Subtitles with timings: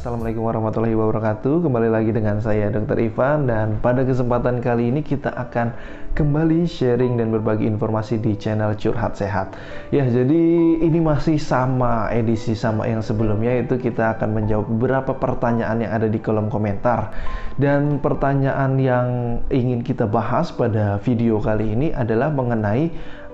[0.00, 1.60] Assalamualaikum warahmatullahi wabarakatuh.
[1.60, 2.96] Kembali lagi dengan saya Dr.
[3.04, 3.44] Ivan.
[3.44, 5.76] Dan pada kesempatan kali ini kita akan
[6.16, 9.60] kembali sharing dan berbagi informasi di channel Curhat Sehat.
[9.92, 10.40] Ya jadi
[10.80, 13.60] ini masih sama edisi sama yang sebelumnya.
[13.60, 17.12] Itu kita akan menjawab beberapa pertanyaan yang ada di kolom komentar.
[17.60, 19.08] Dan pertanyaan yang
[19.52, 22.88] ingin kita bahas pada video kali ini adalah mengenai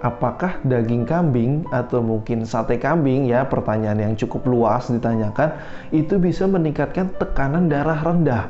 [0.07, 5.59] apakah daging kambing atau mungkin sate kambing ya pertanyaan yang cukup luas ditanyakan
[5.91, 8.47] itu bisa meningkatkan tekanan darah rendah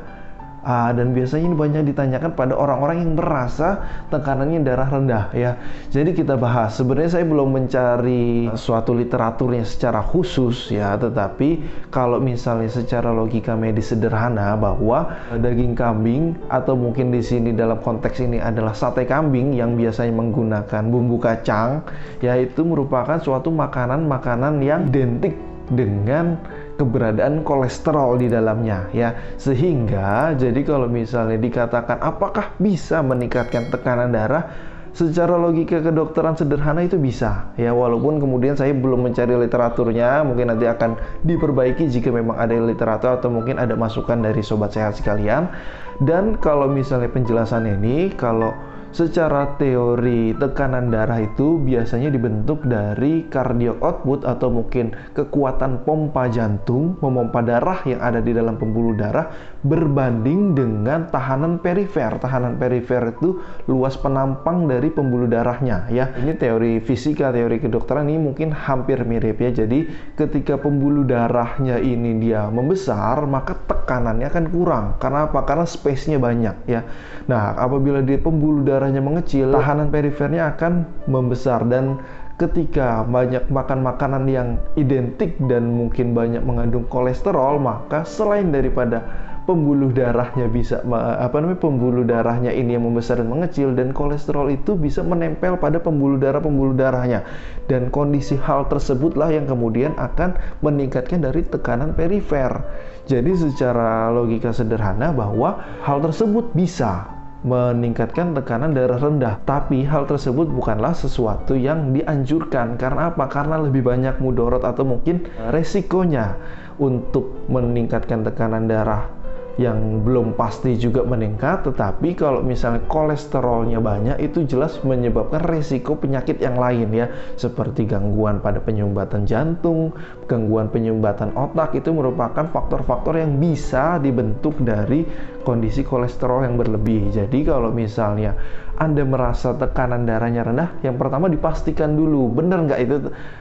[0.66, 5.62] Uh, dan biasanya ini banyak ditanyakan pada orang-orang yang merasa tekanannya darah rendah ya.
[5.94, 6.74] Jadi kita bahas.
[6.74, 11.62] Sebenarnya saya belum mencari suatu literaturnya secara khusus ya, tetapi
[11.94, 18.18] kalau misalnya secara logika medis sederhana bahwa daging kambing atau mungkin di sini dalam konteks
[18.26, 21.86] ini adalah sate kambing yang biasanya menggunakan bumbu kacang,
[22.18, 25.38] yaitu merupakan suatu makanan-makanan yang identik
[25.70, 26.38] dengan
[26.76, 29.16] keberadaan kolesterol di dalamnya ya.
[29.40, 34.74] Sehingga jadi kalau misalnya dikatakan apakah bisa meningkatkan tekanan darah?
[34.96, 37.76] Secara logika kedokteran sederhana itu bisa ya.
[37.76, 43.28] Walaupun kemudian saya belum mencari literaturnya mungkin nanti akan diperbaiki jika memang ada literatur atau
[43.28, 45.52] mungkin ada masukan dari sobat sehat sekalian.
[46.00, 48.56] Dan kalau misalnya penjelasan ini kalau
[48.96, 56.96] Secara teori tekanan darah itu biasanya dibentuk dari cardiac output atau mungkin kekuatan pompa jantung
[57.04, 59.28] memompa darah yang ada di dalam pembuluh darah
[59.60, 62.16] berbanding dengan tahanan perifer.
[62.16, 63.36] Tahanan perifer itu
[63.68, 66.16] luas penampang dari pembuluh darahnya ya.
[66.16, 69.52] Ini teori fisika, teori kedokteran ini mungkin hampir mirip ya.
[69.52, 74.86] Jadi ketika pembuluh darahnya ini dia membesar, maka tekanannya akan kurang.
[74.96, 75.44] Karena apa?
[75.44, 76.80] Karena space-nya banyak ya.
[77.28, 81.98] Nah, apabila dia pembuluh darah darahnya mengecil, tahanan perifernya akan membesar dan
[82.38, 84.48] ketika banyak makan makanan yang
[84.78, 89.02] identik dan mungkin banyak mengandung kolesterol, maka selain daripada
[89.42, 90.86] pembuluh darahnya bisa
[91.18, 95.82] apa namanya pembuluh darahnya ini yang membesar dan mengecil dan kolesterol itu bisa menempel pada
[95.82, 97.26] pembuluh darah pembuluh darahnya
[97.66, 102.62] dan kondisi hal tersebutlah yang kemudian akan meningkatkan dari tekanan perifer.
[103.10, 107.15] Jadi secara logika sederhana bahwa hal tersebut bisa
[107.46, 109.38] meningkatkan tekanan darah rendah.
[109.46, 112.74] Tapi hal tersebut bukanlah sesuatu yang dianjurkan.
[112.74, 113.30] Karena apa?
[113.30, 116.34] Karena lebih banyak mudorot atau mungkin resikonya
[116.82, 119.16] untuk meningkatkan tekanan darah
[119.56, 126.36] yang belum pasti juga meningkat, tetapi kalau misalnya kolesterolnya banyak itu jelas menyebabkan resiko penyakit
[126.44, 127.08] yang lain ya,
[127.40, 129.96] seperti gangguan pada penyumbatan jantung,
[130.28, 135.08] gangguan penyumbatan otak itu merupakan faktor-faktor yang bisa dibentuk dari
[135.46, 137.14] kondisi kolesterol yang berlebih.
[137.14, 138.34] Jadi kalau misalnya
[138.76, 142.96] anda merasa tekanan darahnya rendah, yang pertama dipastikan dulu benar nggak itu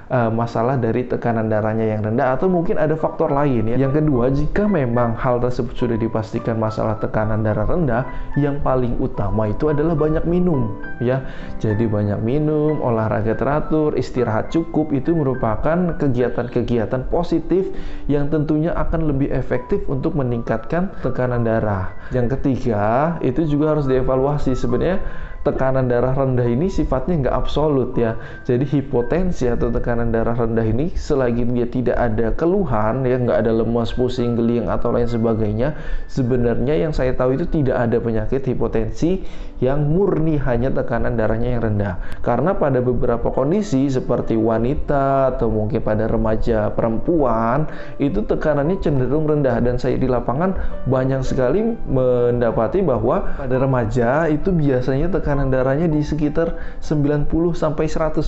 [0.08, 3.76] uh, masalah dari tekanan darahnya yang rendah atau mungkin ada faktor lain ya.
[3.76, 8.04] Yang kedua, jika memang hal tersebut sudah dipastikan masalah tekanan darah rendah,
[8.40, 10.72] yang paling utama itu adalah banyak minum
[11.04, 11.20] ya.
[11.60, 17.68] Jadi banyak minum, olahraga teratur, istirahat cukup itu merupakan kegiatan-kegiatan positif
[18.08, 21.95] yang tentunya akan lebih efektif untuk meningkatkan tekanan darah.
[22.14, 24.54] Yang ketiga, itu juga harus dievaluasi.
[24.54, 25.02] Sebenarnya
[25.46, 28.18] tekanan darah rendah ini sifatnya nggak absolut ya.
[28.50, 33.54] Jadi hipotensi atau tekanan darah rendah ini selagi dia tidak ada keluhan ya nggak ada
[33.54, 35.78] lemas, pusing, geling atau lain sebagainya,
[36.10, 39.22] sebenarnya yang saya tahu itu tidak ada penyakit hipotensi
[39.64, 41.96] yang murni hanya tekanan darahnya yang rendah.
[42.26, 47.70] Karena pada beberapa kondisi seperti wanita atau mungkin pada remaja perempuan
[48.02, 50.58] itu tekanannya cenderung rendah dan saya di lapangan
[50.90, 57.28] banyak sekali mendapati bahwa pada remaja itu biasanya tekanan tekanan darahnya di sekitar 90
[57.60, 58.24] sampai 110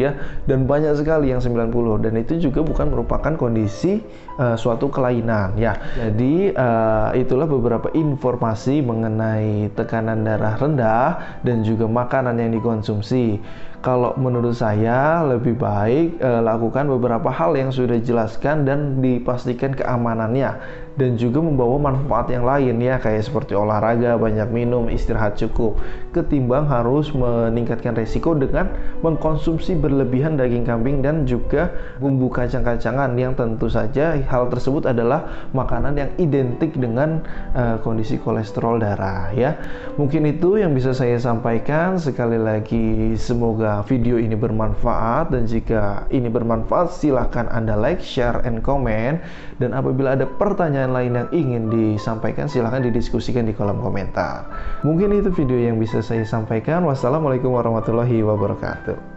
[0.00, 0.16] ya
[0.48, 1.68] dan banyak sekali yang 90
[2.00, 4.00] dan itu juga bukan merupakan kondisi
[4.40, 5.76] uh, suatu kelainan ya.
[5.92, 11.08] Jadi uh, itulah beberapa informasi mengenai tekanan darah rendah
[11.44, 13.36] dan juga makanan yang dikonsumsi.
[13.86, 20.58] Kalau menurut saya lebih baik uh, lakukan beberapa hal yang sudah dijelaskan dan dipastikan keamanannya
[20.96, 25.76] dan juga membawa manfaat yang lain ya kayak seperti olahraga, banyak minum, istirahat cukup
[26.16, 28.72] ketimbang harus meningkatkan resiko dengan
[29.04, 31.68] mengkonsumsi berlebihan daging kambing dan juga
[32.00, 37.20] bumbu kacang-kacangan yang tentu saja hal tersebut adalah makanan yang identik dengan
[37.52, 39.60] uh, kondisi kolesterol darah ya.
[40.00, 46.30] Mungkin itu yang bisa saya sampaikan sekali lagi semoga video ini bermanfaat dan jika ini
[46.30, 49.18] bermanfaat silahkan Anda like, share, and comment
[49.58, 54.46] dan apabila ada pertanyaan lain yang ingin disampaikan silahkan didiskusikan di kolom komentar.
[54.86, 56.86] Mungkin itu video yang bisa saya sampaikan.
[56.86, 59.15] Wassalamualaikum warahmatullahi wabarakatuh.